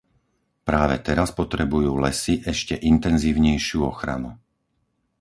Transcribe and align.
Práve 0.69 0.95
teraz 1.07 1.29
potrebujú 1.41 1.93
lesy 2.05 2.33
ešte 2.53 2.73
intenzívnejšiu 2.91 3.79
ochranu. 3.91 4.29